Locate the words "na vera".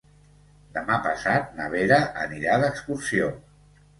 1.59-1.99